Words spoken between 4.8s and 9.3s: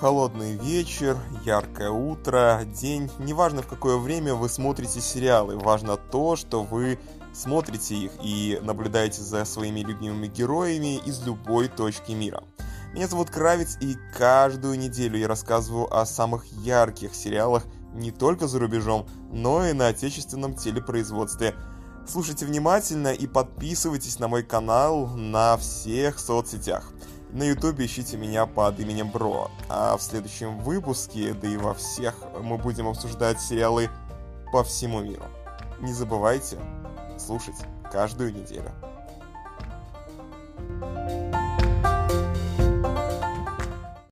сериалы, важно то, что вы смотрите их и наблюдаете